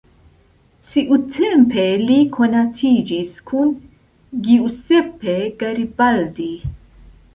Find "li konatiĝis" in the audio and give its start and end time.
2.05-3.37